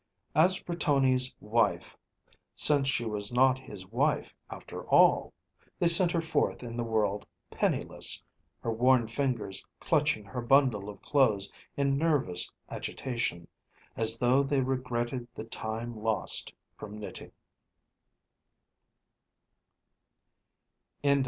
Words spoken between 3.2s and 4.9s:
not his wife after